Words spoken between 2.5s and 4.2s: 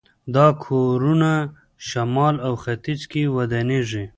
ختیځ کې ودانېږي.